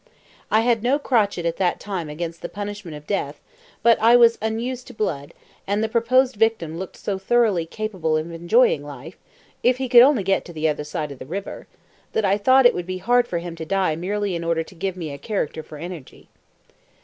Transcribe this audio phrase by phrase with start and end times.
[0.49, 3.39] I had no crotchet at that time against the punishment of death,
[3.83, 5.31] but I was unused to blood,
[5.67, 9.19] and the proposed victim looked so thoroughly capable of enjoying life
[9.61, 11.67] (if he could only get to the other side of the river),
[12.13, 14.73] that I thought it would be hard for him to die merely in order to
[14.73, 16.29] give me a character for energy.